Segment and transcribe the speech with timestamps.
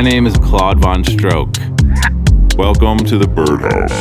[0.00, 1.54] My name is Claude Von Stroke.
[2.56, 3.92] Welcome to the Birdhouse.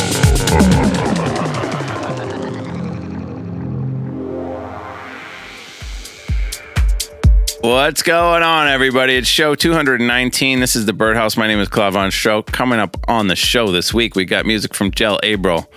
[7.60, 9.16] What's going on, everybody?
[9.16, 10.62] It's show 219.
[10.62, 11.36] This is the Birdhouse.
[11.36, 12.50] My name is Claude Von Stroke.
[12.50, 15.70] Coming up on the show this week, we got music from Jel Abel,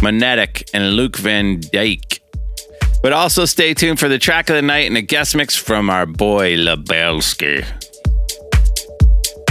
[0.00, 2.20] Monetic, and Luke Van Dyke.
[3.02, 5.90] But also stay tuned for the track of the night and a guest mix from
[5.90, 7.66] our boy Lubelski.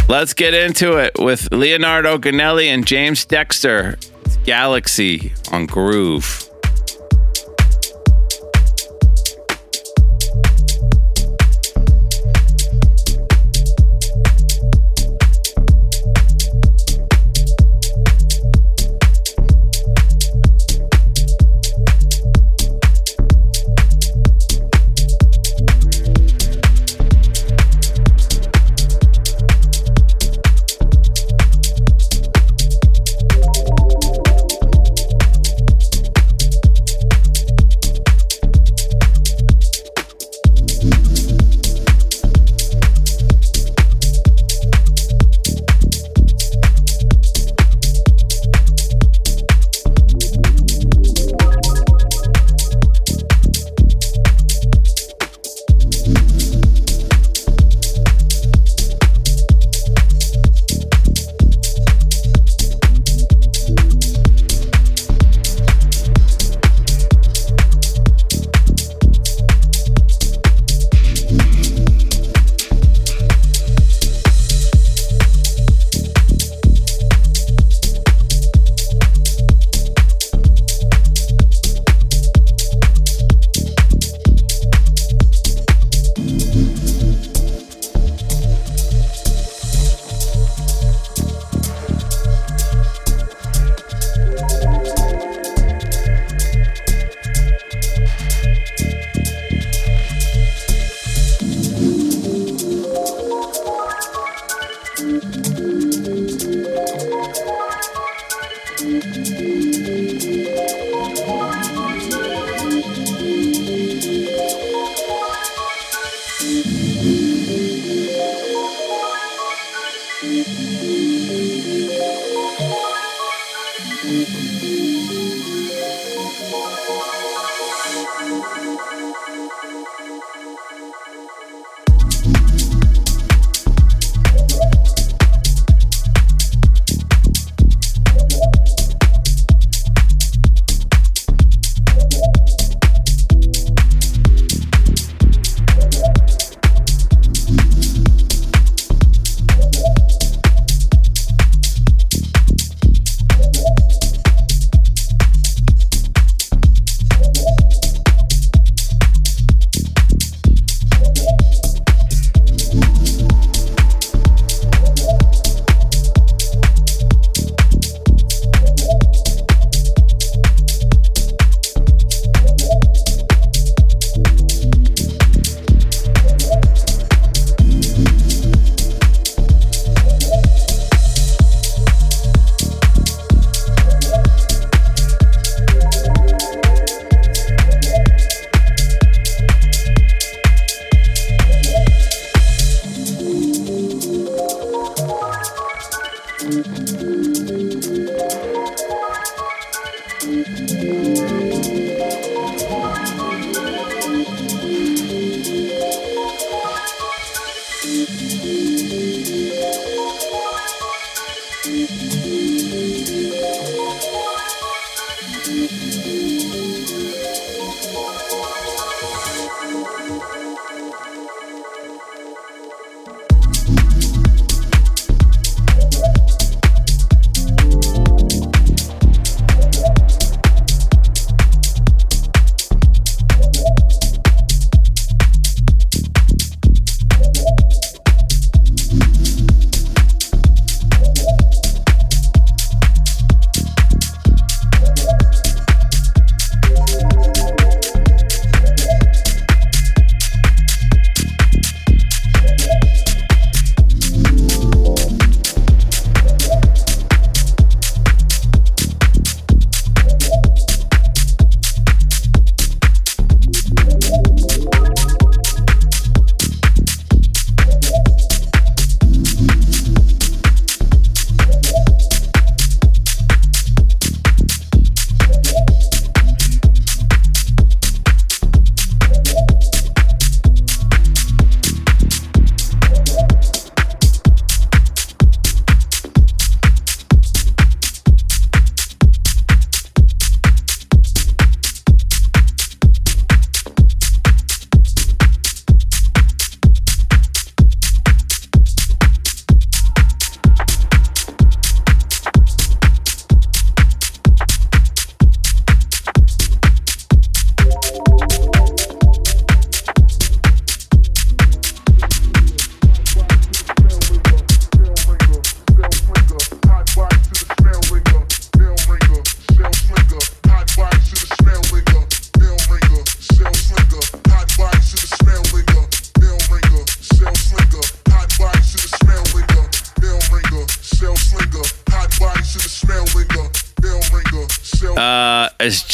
[0.08, 3.98] Let's get into it with Leonardo Gonnelli and James Dexter.
[4.46, 6.45] Galaxy on Groove.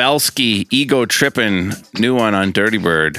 [0.00, 3.18] Lubelski, Ego Trippin', new one on Dirty Bird.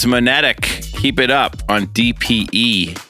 [0.00, 0.62] Was Monetic.
[1.00, 3.09] Keep it up on DPE.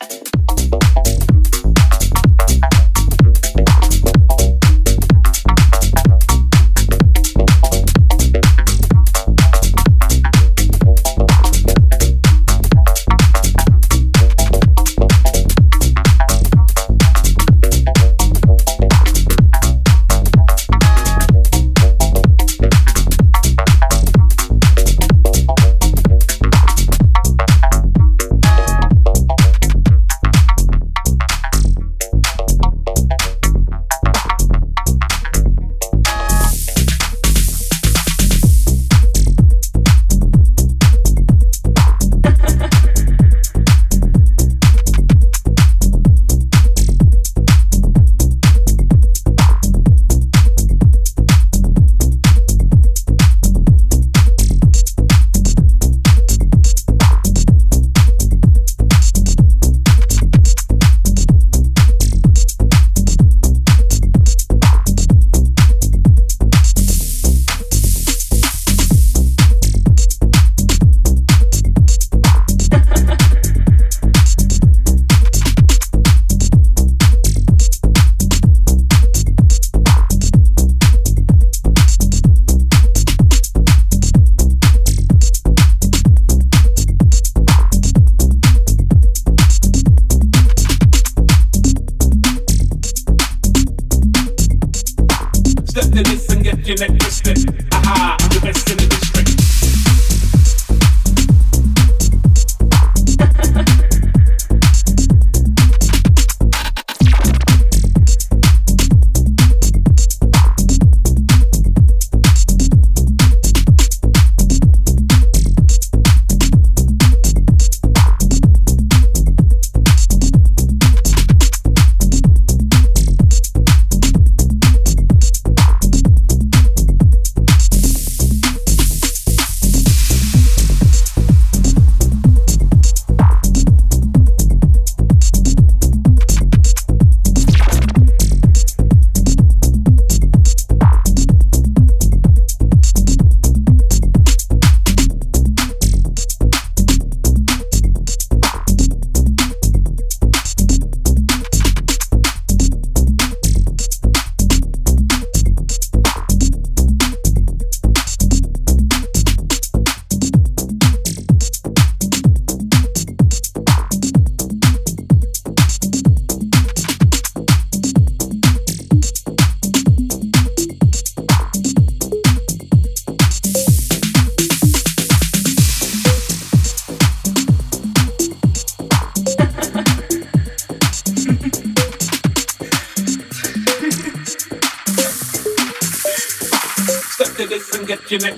[187.97, 188.35] get your neck.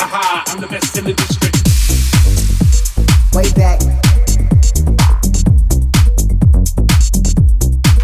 [0.00, 1.62] Aha, I'm the best in the district.
[3.32, 3.80] Way back.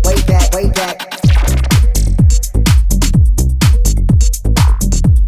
[0.05, 0.97] Way back, way back.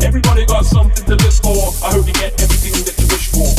[0.05, 1.74] Everybody got something to live for.
[1.85, 3.50] I hope you get everything that you wish for.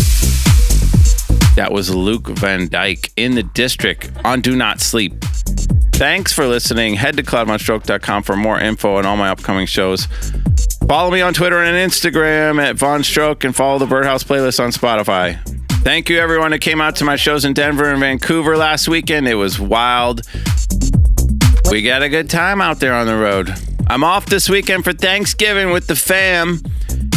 [1.55, 5.21] That was Luke Van Dyke in the district on Do Not Sleep.
[5.91, 6.95] Thanks for listening.
[6.95, 10.07] Head to claudevonstroke.com for more info on all my upcoming shows.
[10.87, 14.71] Follow me on Twitter and Instagram at Von Stroke and follow the Birdhouse playlist on
[14.71, 15.39] Spotify.
[15.83, 19.27] Thank you, everyone that came out to my shows in Denver and Vancouver last weekend.
[19.27, 20.21] It was wild.
[21.71, 23.53] We got a good time out there on the road.
[23.87, 26.59] I'm off this weekend for Thanksgiving with the fam,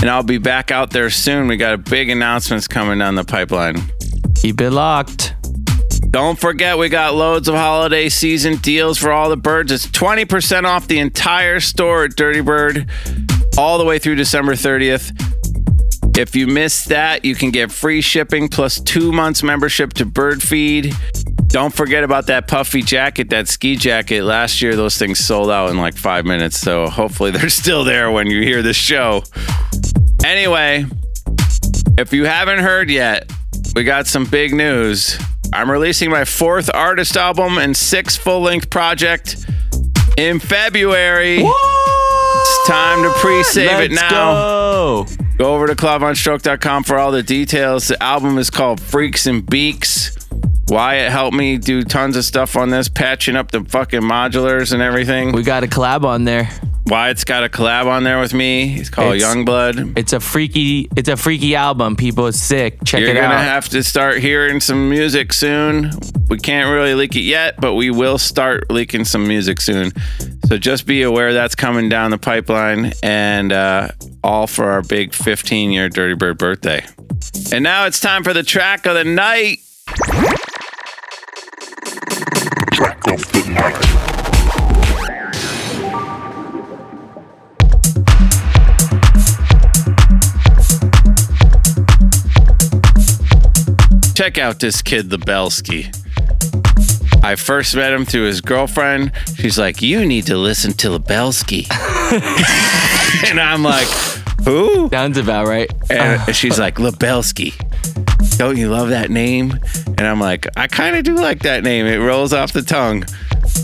[0.00, 1.46] and I'll be back out there soon.
[1.46, 3.82] We got a big announcements coming down the pipeline.
[4.36, 5.34] Keep it locked.
[6.10, 9.70] Don't forget, we got loads of holiday season deals for all the birds.
[9.70, 12.88] It's 20% off the entire store at Dirty Bird
[13.58, 15.12] all the way through December 30th.
[16.18, 20.94] If you missed that, you can get free shipping plus two months membership to Birdfeed.
[21.48, 24.22] Don't forget about that puffy jacket, that ski jacket.
[24.22, 26.58] Last year, those things sold out in like five minutes.
[26.58, 29.22] So hopefully, they're still there when you hear this show.
[30.24, 30.86] Anyway,
[31.98, 33.30] if you haven't heard yet,
[33.74, 35.18] we got some big news.
[35.52, 39.46] I'm releasing my fourth artist album and sixth full length project
[40.16, 41.42] in February.
[42.48, 44.08] It's time to pre save it now.
[44.10, 45.06] Go.
[45.36, 47.88] Go over to claudevonstroke.com for all the details.
[47.88, 50.16] The album is called Freaks and Beaks.
[50.68, 54.80] Wyatt helped me do tons of stuff on this, patching up the fucking modulars and
[54.80, 55.32] everything.
[55.32, 56.48] We got a collab on there.
[56.86, 58.68] Wyatt's got a collab on there with me.
[58.68, 59.98] He's called It's- Youngblood.
[59.98, 60.88] It's a freaky.
[60.94, 61.96] It's a freaky album.
[61.96, 62.78] People, it's sick.
[62.84, 63.22] Check You're it out.
[63.22, 65.90] You're gonna have to start hearing some music soon.
[66.28, 69.90] We can't really leak it yet, but we will start leaking some music soon.
[70.46, 73.88] So just be aware that's coming down the pipeline, and uh,
[74.22, 76.86] all for our big 15 year Dirty Bird birthday.
[77.52, 79.58] And now it's time for the track of the night.
[82.72, 83.96] Track of the night.
[94.14, 95.92] Check out this kid, Lubelski.
[97.26, 99.10] I first met him through his girlfriend.
[99.34, 101.66] She's like, You need to listen to Lubelski.
[103.28, 103.88] and I'm like,
[104.44, 104.88] Who?
[104.90, 105.68] Sounds about right.
[105.90, 106.32] And uh.
[106.32, 107.52] she's like, Lubelski.
[108.38, 109.58] Don't you love that name?
[109.98, 111.86] And I'm like, I kind of do like that name.
[111.86, 113.04] It rolls off the tongue.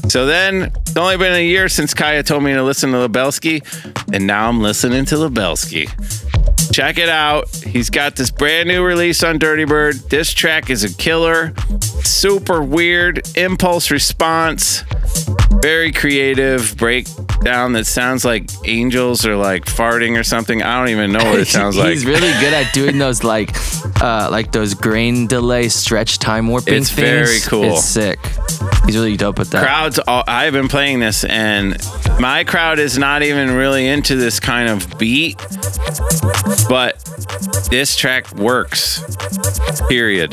[0.09, 3.63] So then, it's only been a year since Kaya told me to listen to Lubelski,
[4.13, 5.89] and now I'm listening to Lubelski.
[6.71, 7.49] Check it out.
[7.57, 9.97] He's got this brand new release on Dirty Bird.
[10.11, 11.55] This track is a killer.
[12.05, 14.85] Super weird impulse response.
[15.63, 20.61] Very creative breakdown that sounds like angels or like farting or something.
[20.63, 21.91] I don't even know what it sounds like.
[21.91, 23.51] He's really good at doing those like,
[24.03, 27.29] uh, like those grain delay stretch time warping It's things.
[27.29, 27.77] very cool.
[27.77, 28.19] It's sick.
[28.87, 29.63] He's really dope at that.
[29.65, 31.77] crowds all, i've been playing this and
[32.19, 35.37] my crowd is not even really into this kind of beat
[36.69, 36.99] but
[37.71, 39.01] this track works
[39.89, 40.33] period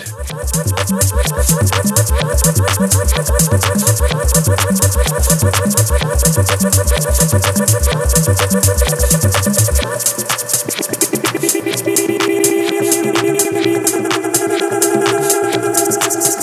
[5.19, 5.99] Watch me lose control.
[6.01, 6.23] Watch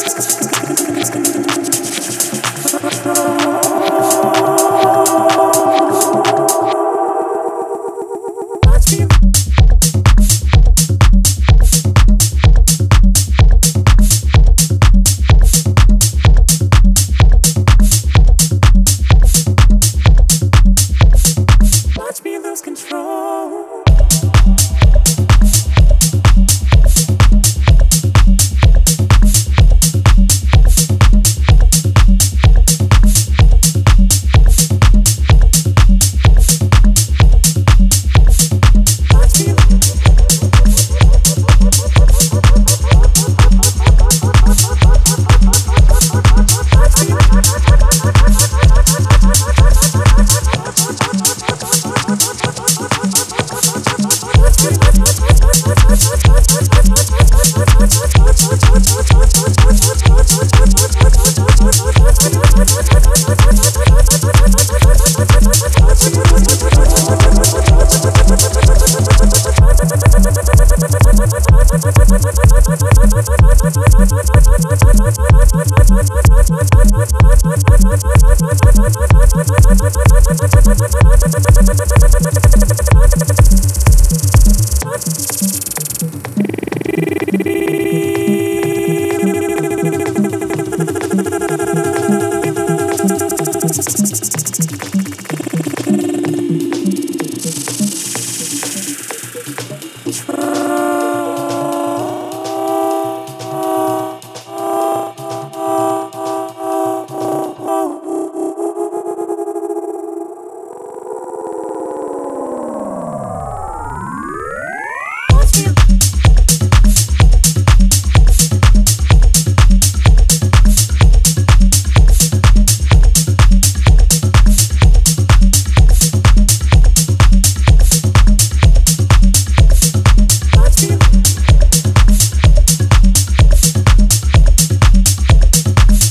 [0.00, 0.05] me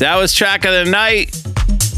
[0.05, 1.31] That was track of the night.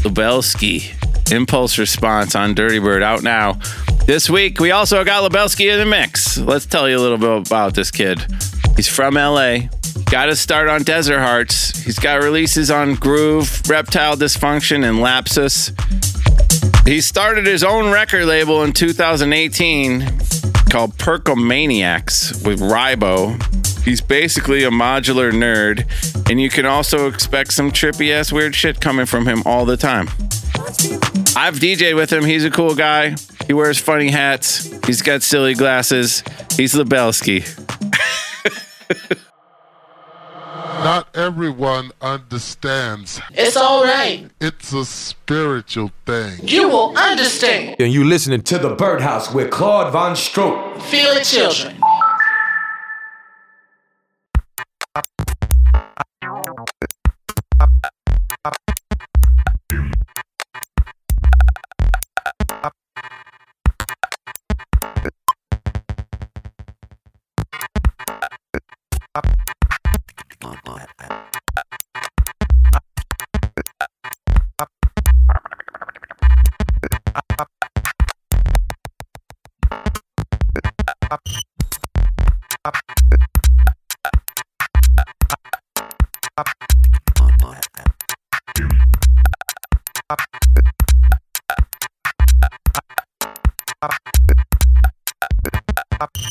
[0.00, 0.94] Lubelski.
[1.30, 3.58] Impulse response on Dirty Bird out now.
[4.06, 6.38] This week we also got Lubelski in the mix.
[6.38, 8.24] Let's tell you a little bit about this kid.
[8.76, 9.68] He's from LA.
[10.10, 11.78] Got his start on Desert Hearts.
[11.80, 15.74] He's got releases on Groove, Reptile Dysfunction, and Lapsus.
[16.88, 20.00] He started his own record label in 2018
[20.70, 23.36] called Percomaniacs with Ribo.
[23.84, 25.86] He's basically a modular nerd,
[26.28, 29.76] and you can also expect some trippy ass weird shit coming from him all the
[29.76, 30.08] time.
[31.36, 32.24] I've DJed with him.
[32.24, 33.16] He's a cool guy.
[33.46, 34.70] He wears funny hats.
[34.86, 36.22] He's got silly glasses.
[36.56, 37.46] He's Lubelski.
[40.78, 43.20] Not everyone understands.
[43.32, 44.30] It's all right.
[44.40, 46.38] It's a spiritual thing.
[46.46, 47.76] You will understand.
[47.80, 50.80] And you listening to the Birdhouse with Claude Von Stroke.
[50.82, 51.80] Feel it, children.
[95.98, 96.27] top.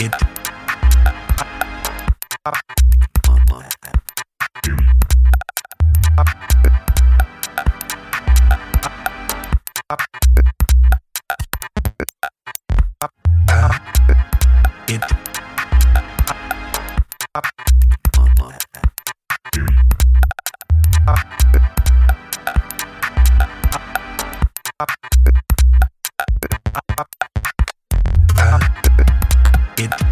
[0.00, 0.12] it.
[14.90, 15.02] It.
[21.06, 21.47] it.
[29.78, 30.07] Hello,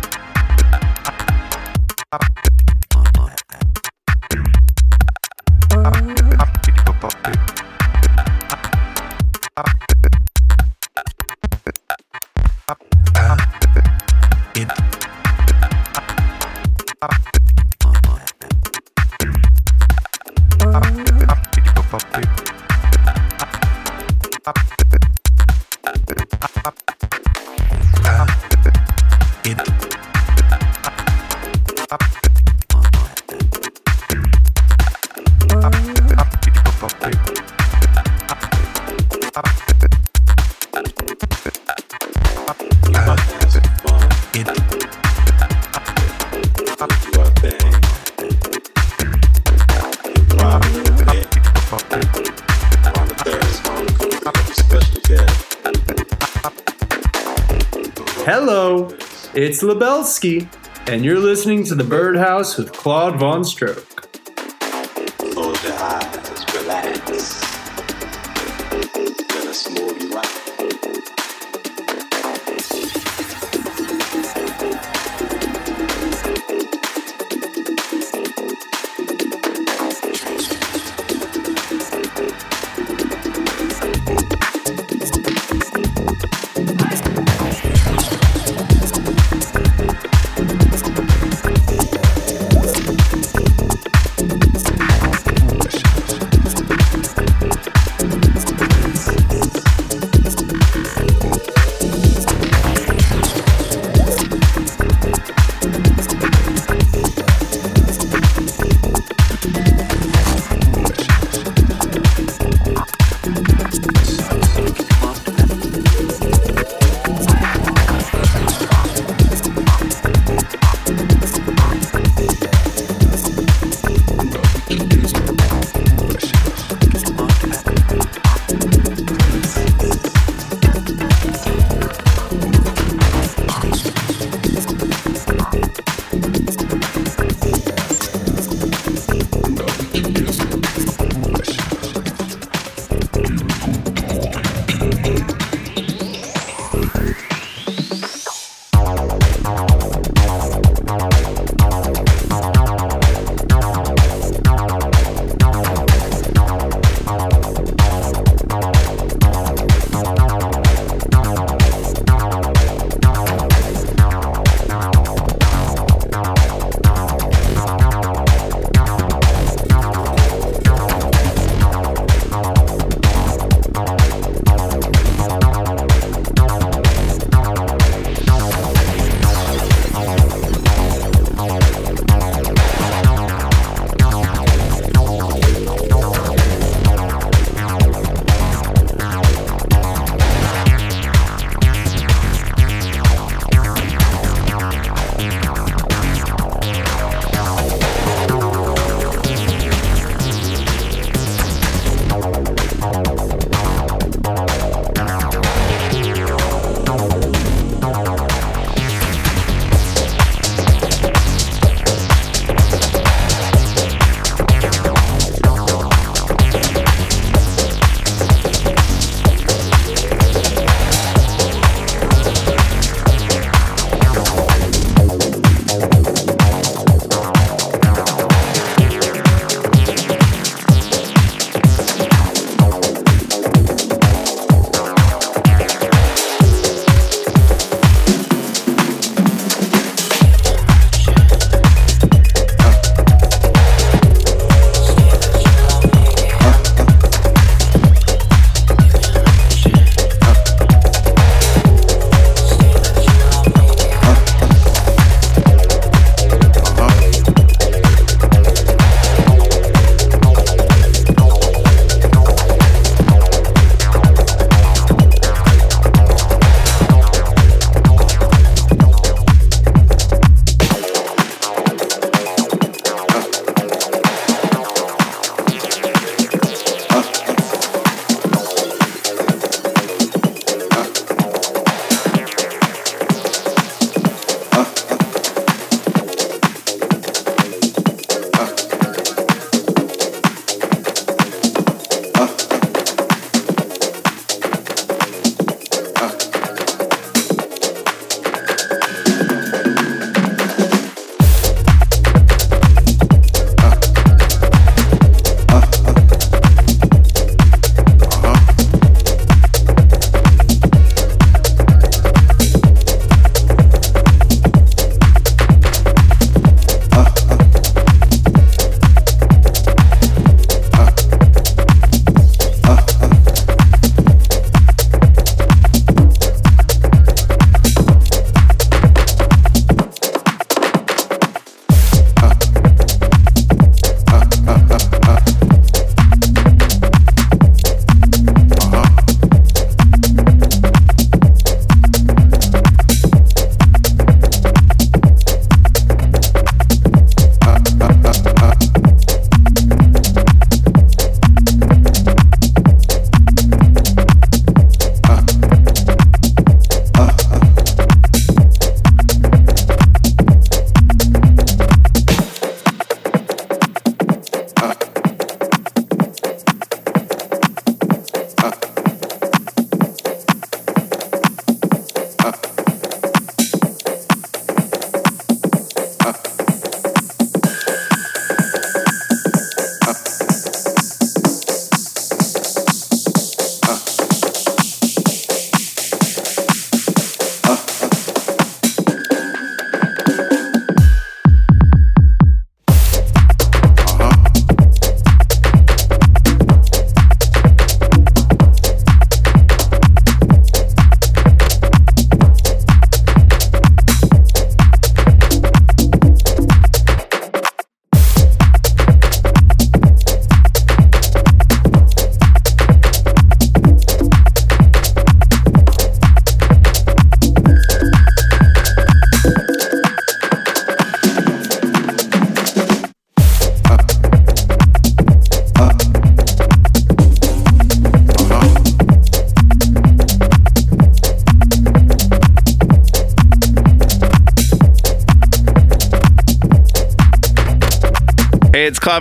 [59.46, 60.48] it's Lubelski,
[60.88, 63.95] and you're listening to the Birdhouse with Claude VonStroke.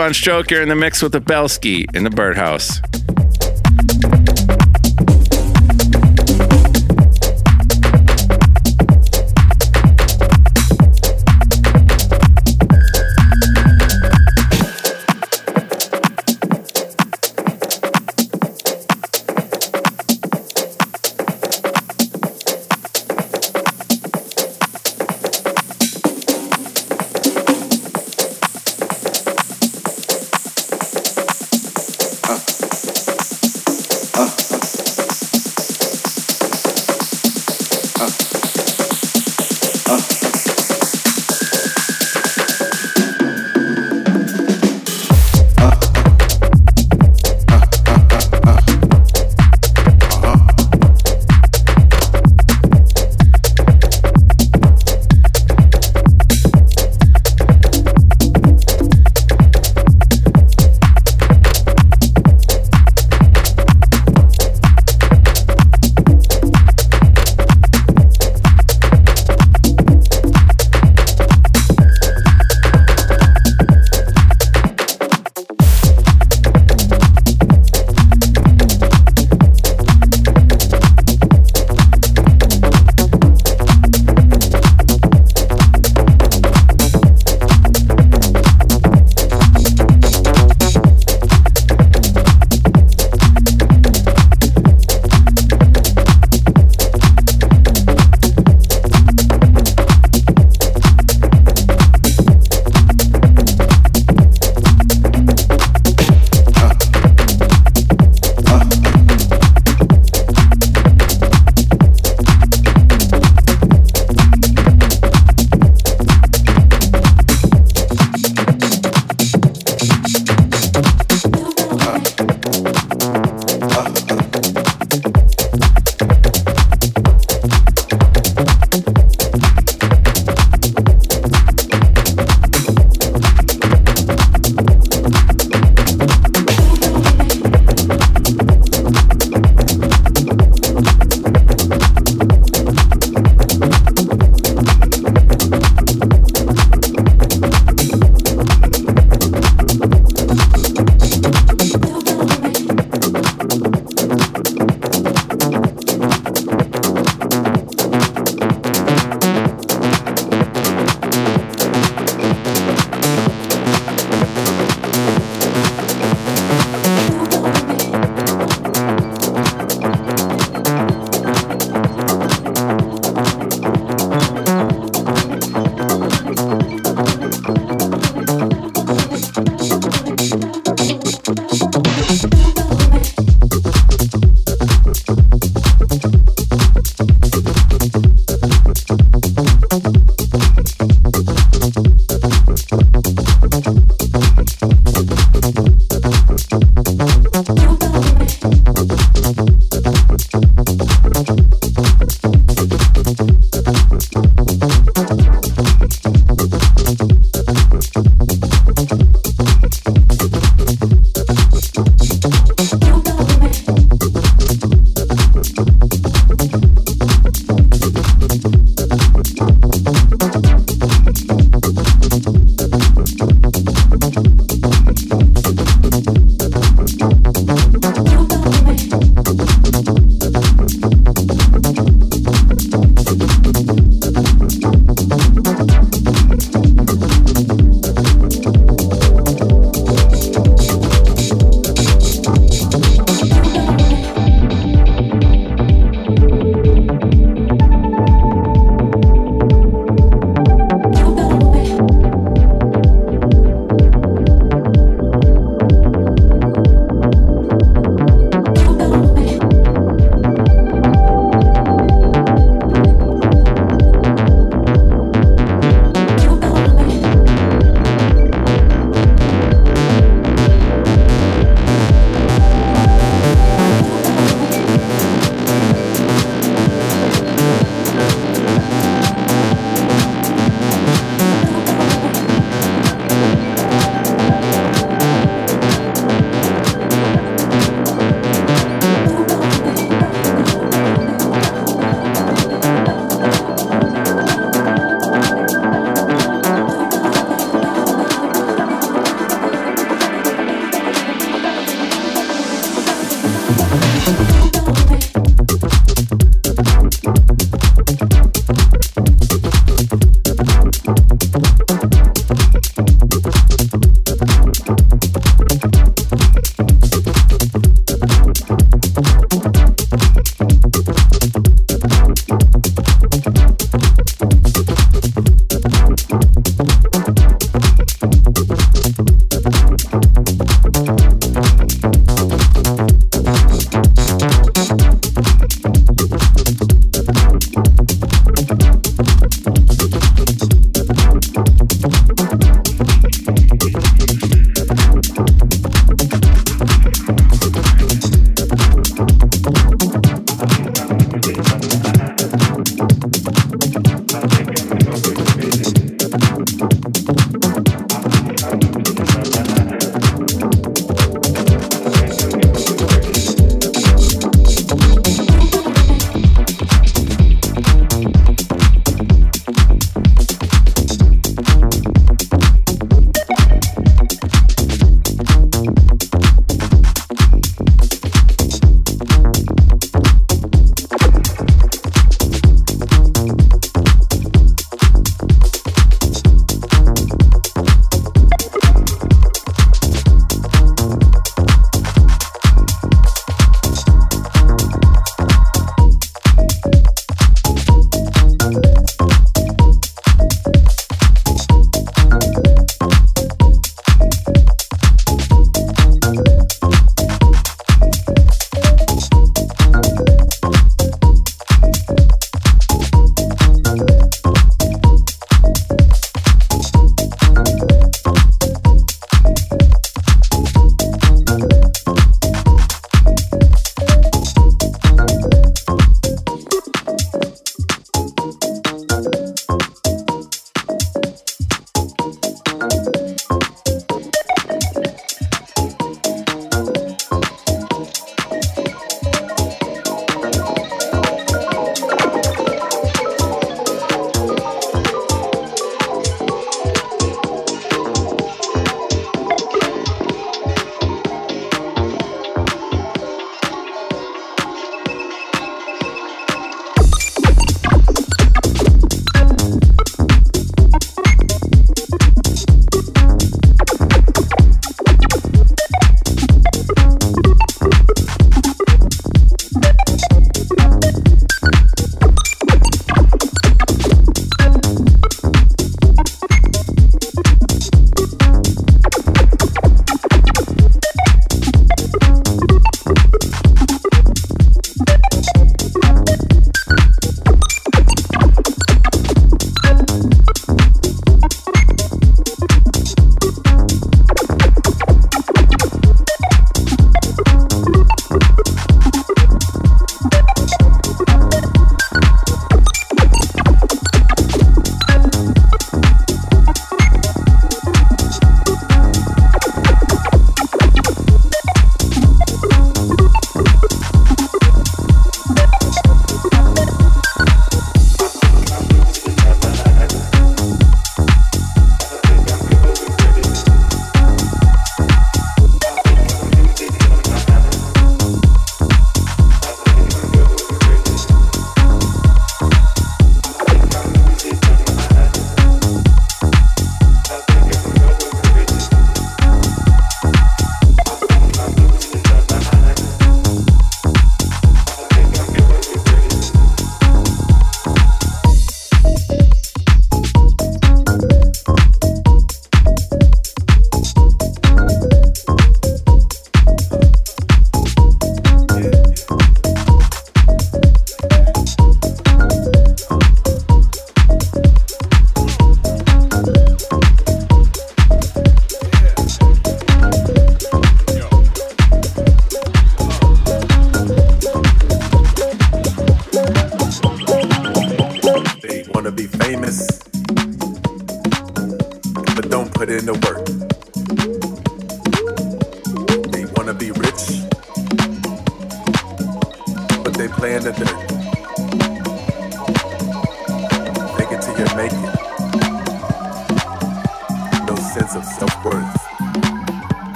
[0.00, 0.50] VonStroke.
[0.50, 2.80] You're in the mix with Lubelski in the Birdhouse.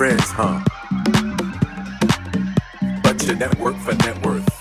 [0.00, 0.58] friends, huh?
[3.02, 4.59] But you network for net worth.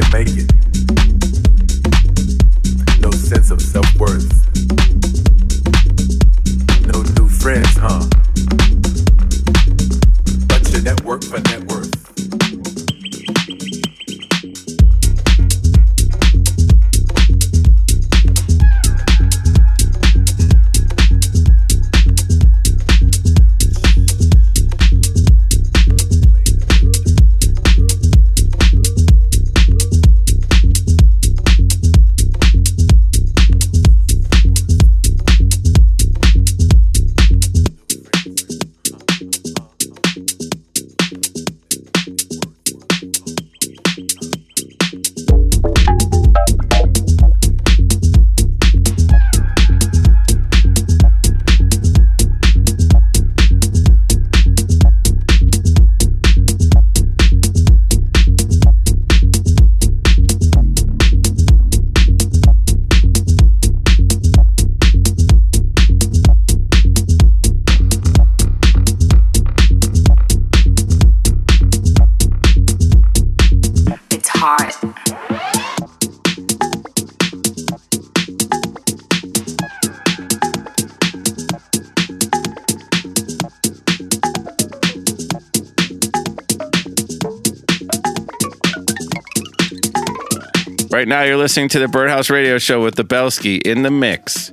[0.00, 0.77] can make it.
[91.18, 94.52] now you're listening to the Birdhouse Radio Show with Lubelski in the mix.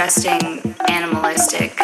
[0.00, 1.78] Disgusting, animalistic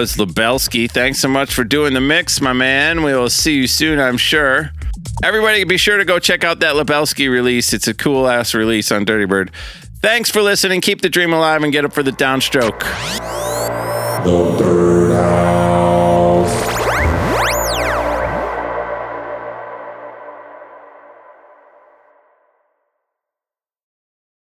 [0.00, 0.90] was Lubelski.
[0.90, 3.02] Thanks so much for doing the mix, my man.
[3.02, 4.70] We will see you soon, I'm sure.
[5.22, 7.74] Everybody, be sure to go check out that Lubelski release.
[7.74, 9.50] It's a cool ass release on Dirtybird.
[10.00, 10.80] Thanks for listening.
[10.80, 12.80] Keep the dream alive and get up for the downstroke.
[14.24, 15.59] The.